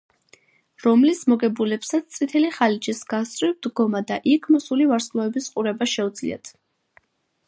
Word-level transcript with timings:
რომლის 0.83 1.19
მოგებულებსაც 1.33 2.15
წითელი 2.15 2.49
ხალიჩის 2.55 3.01
გასწვრივ 3.13 3.53
დგომა 3.67 4.01
და 4.13 4.17
იქ 4.31 4.49
მოსული 4.55 4.87
ვარსკვლავების 4.93 5.51
ყურება 5.57 5.89
შეუძლიათ. 5.93 6.51